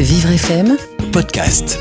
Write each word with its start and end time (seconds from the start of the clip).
Vivre 0.00 0.30
FM, 0.30 0.76
podcast. 1.12 1.76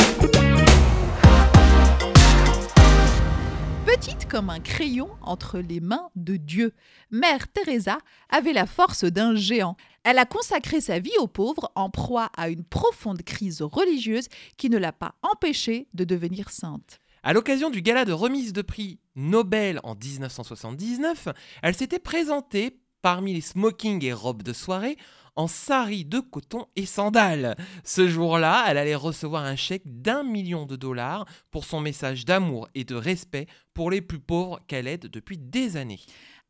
Petite 3.86 4.28
comme 4.28 4.50
un 4.50 4.60
crayon 4.60 5.10
entre 5.22 5.60
les 5.60 5.80
mains 5.80 6.10
de 6.16 6.36
Dieu, 6.36 6.74
Mère 7.12 7.48
Teresa 7.48 8.00
avait 8.30 8.54
la 8.54 8.66
force 8.66 9.04
d'un 9.04 9.36
géant. 9.36 9.78
Elle 10.04 10.18
a 10.18 10.26
consacré 10.26 10.82
sa 10.82 10.98
vie 10.98 11.16
aux 11.20 11.28
pauvres 11.28 11.72
en 11.76 11.92
proie 11.92 12.32
à 12.36 12.50
une 12.50 12.64
profonde 12.64 13.22
crise 13.22 13.62
religieuse 13.62 14.30
qui 14.58 14.72
ne 14.72 14.80
l'a 14.80 14.94
pas 14.94 15.14
empêchée 15.22 15.88
de 15.94 16.04
devenir 16.04 16.50
sainte. 16.50 17.00
À 17.22 17.34
l'occasion 17.34 17.70
du 17.70 17.84
gala 17.84 18.04
de 18.04 18.14
remise 18.14 18.52
de 18.52 18.64
prix 18.64 19.00
Nobel 19.16 19.80
en 19.84 19.94
1979, 19.94 21.28
elle 21.62 21.76
s'était 21.76 22.00
présentée 22.00 22.80
parmi 23.08 23.34
les 23.34 23.40
smokings 23.40 24.04
et 24.04 24.12
robes 24.12 24.44
de 24.44 24.52
soirée 24.52 24.98
en 25.38 25.48
sari 25.48 26.04
de 26.04 26.20
coton 26.20 26.66
et 26.76 26.86
sandales. 26.86 27.56
Ce 27.86 28.06
jour-là, 28.06 28.66
elle 28.68 28.78
allait 28.78 28.96
recevoir 28.96 29.46
un 29.46 29.56
chèque 29.56 29.84
d'un 29.86 30.24
million 30.24 30.66
de 30.66 30.76
dollars 30.76 31.26
pour 31.50 31.64
son 31.64 31.80
message 31.80 32.26
d'amour 32.26 32.68
et 32.76 32.84
de 32.84 32.96
respect 32.96 33.48
pour 33.74 33.92
les 33.92 34.02
plus 34.02 34.20
pauvres 34.20 34.60
qu'elle 34.68 34.90
aide 34.90 35.06
depuis 35.06 35.38
des 35.38 35.78
années. 35.78 36.02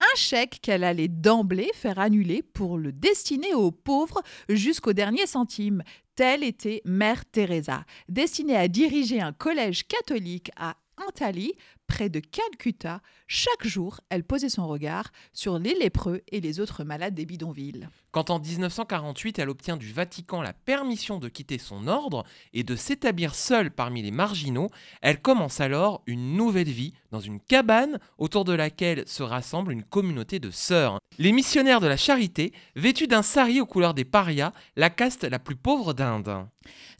Un 0.01 0.15
chèque 0.15 0.57
qu'elle 0.63 0.83
allait 0.83 1.09
d'emblée 1.09 1.69
faire 1.75 1.99
annuler 1.99 2.41
pour 2.41 2.79
le 2.79 2.91
destiner 2.91 3.53
aux 3.53 3.69
pauvres 3.69 4.23
jusqu'au 4.49 4.93
dernier 4.93 5.27
centime. 5.27 5.83
Telle 6.15 6.43
était 6.43 6.81
Mère 6.85 7.23
Teresa, 7.25 7.85
destinée 8.09 8.57
à 8.57 8.67
diriger 8.67 9.21
un 9.21 9.31
collège 9.31 9.87
catholique 9.87 10.49
à 10.55 10.75
Antali, 10.97 11.53
près 11.87 12.09
de 12.09 12.19
Calcutta. 12.19 13.01
Chaque 13.27 13.65
jour, 13.65 14.01
elle 14.09 14.23
posait 14.23 14.49
son 14.49 14.67
regard 14.67 15.11
sur 15.33 15.59
les 15.59 15.73
lépreux 15.75 16.21
et 16.31 16.41
les 16.41 16.59
autres 16.59 16.83
malades 16.83 17.13
des 17.13 17.25
bidonvilles. 17.25 17.87
Quand 18.11 18.29
en 18.29 18.39
1948, 18.39 19.39
elle 19.39 19.49
obtient 19.49 19.77
du 19.77 19.93
Vatican 19.93 20.41
la 20.41 20.53
permission 20.53 21.19
de 21.19 21.29
quitter 21.29 21.57
son 21.57 21.87
ordre 21.87 22.23
et 22.53 22.63
de 22.63 22.75
s'établir 22.75 23.35
seule 23.35 23.71
parmi 23.71 24.01
les 24.01 24.11
marginaux, 24.11 24.69
elle 25.01 25.21
commence 25.21 25.61
alors 25.61 26.01
une 26.07 26.35
nouvelle 26.35 26.69
vie 26.69 26.93
dans 27.11 27.19
une 27.19 27.39
cabane 27.39 27.99
autour 28.17 28.43
de 28.43 28.53
laquelle 28.53 29.07
se 29.07 29.23
rassemble 29.23 29.71
une 29.71 29.83
communauté 29.83 30.39
de 30.39 30.51
sœurs. 30.51 30.99
Les 31.19 31.31
missionnaires 31.31 31.81
de 31.81 31.87
la 31.87 31.97
charité, 31.97 32.53
vêtus 32.75 33.07
d'un 33.07 33.21
sari 33.21 33.61
aux 33.61 33.65
couleurs 33.65 33.93
des 33.93 34.05
parias, 34.05 34.53
la 34.75 34.89
caste 34.89 35.23
la 35.23 35.39
plus 35.39 35.55
pauvre 35.55 35.93
d'Inde. 35.93 36.47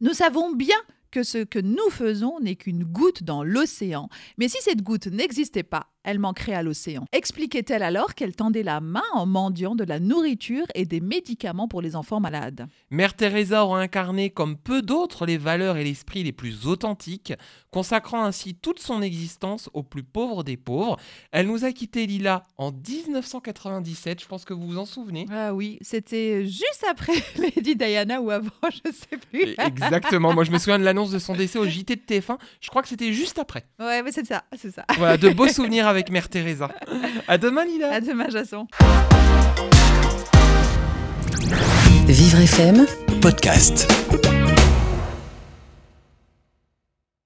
Nous 0.01 0.13
savons 0.13 0.53
bien 0.53 0.77
que 1.11 1.23
ce 1.23 1.43
que 1.43 1.59
nous 1.59 1.89
faisons 1.89 2.39
n'est 2.39 2.55
qu'une 2.55 2.83
goutte 2.83 3.23
dans 3.23 3.43
l'océan. 3.43 4.09
Mais 4.37 4.47
si 4.47 4.57
cette 4.61 4.81
goutte 4.81 5.07
n'existait 5.07 5.63
pas, 5.63 5.87
elle 6.07 6.19
manquerait 6.19 6.53
à 6.53 6.63
l'océan. 6.63 7.05
Expliquait-elle 7.11 7.83
alors 7.83 8.15
qu'elle 8.15 8.33
tendait 8.33 8.63
la 8.63 8.79
main 8.79 9.03
en 9.13 9.25
mendiant 9.25 9.75
de 9.75 9.83
la 9.83 9.99
nourriture 9.99 10.65
et 10.73 10.85
des 10.85 11.01
médicaments 11.01 11.67
pour 11.67 11.81
les 11.81 11.97
enfants 11.97 12.21
malades? 12.21 12.67
Mère 12.91 13.13
Teresa 13.13 13.65
aura 13.65 13.81
incarné 13.81 14.29
comme 14.29 14.55
peu 14.55 14.81
d'autres 14.81 15.25
les 15.25 15.37
valeurs 15.37 15.75
et 15.75 15.83
l'esprit 15.83 16.23
les 16.23 16.31
plus 16.31 16.65
authentiques, 16.65 17.33
consacrant 17.71 18.23
ainsi 18.23 18.55
toute 18.55 18.79
son 18.79 19.01
existence 19.01 19.69
aux 19.73 19.83
plus 19.83 20.03
pauvres 20.03 20.45
des 20.45 20.55
pauvres. 20.55 20.97
Elle 21.33 21.47
nous 21.47 21.65
a 21.65 21.73
quitté 21.73 22.07
Lila 22.07 22.43
en 22.57 22.71
1997, 22.71 24.21
je 24.21 24.27
pense 24.27 24.45
que 24.45 24.53
vous 24.53 24.65
vous 24.65 24.77
en 24.77 24.85
souvenez. 24.85 25.25
Ah 25.29 25.53
oui, 25.53 25.77
c'était 25.81 26.45
juste 26.45 26.85
après 26.89 27.15
Lady 27.37 27.75
Diana 27.75 28.21
ou 28.21 28.31
avant, 28.31 28.49
je 28.63 28.91
sais 28.93 29.17
plus. 29.29 29.55
Exactement, 29.57 30.33
moi 30.33 30.45
je 30.45 30.51
me 30.51 30.57
souviens 30.57 30.79
de 30.79 30.85
l'annonce 30.85 31.11
de 31.11 31.19
son 31.19 31.35
décès 31.35 31.59
au 31.59 31.67
JT 31.67 31.97
de 31.97 32.01
TF1, 32.01 32.37
je 32.61 32.69
crois 32.69 32.81
que 32.81 32.87
c'était 32.87 33.11
juste 33.11 33.39
après. 33.39 33.65
Ouais, 33.77 34.01
mais 34.03 34.13
c'est 34.13 34.25
ça, 34.25 34.45
c'est 34.57 34.71
ça. 34.71 34.85
Voilà, 34.97 35.17
de 35.17 35.27
beaux 35.27 35.47
souvenirs 35.49 35.85
avec 35.85 35.96
Mère 36.09 36.29
Teresa. 36.29 36.69
À 37.27 37.37
demain 37.37 37.65
Lila. 37.65 37.91
À 37.93 38.01
demain, 38.01 38.29
Jasson. 38.29 38.67
Vivre 42.07 42.39
FM, 42.39 42.85
podcast. 43.21 43.87